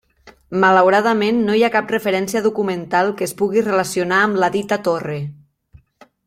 Malauradament, 0.61 1.41
no 1.49 1.57
hi 1.57 1.61
ha 1.67 1.71
cap 1.75 1.93
referència 1.95 2.41
documental 2.47 3.13
que 3.19 3.25
es 3.29 3.35
pugui 3.43 3.63
relacionar 3.69 4.19
amb 4.25 4.41
la 4.45 4.51
dita 4.57 4.81
torre. 4.89 5.21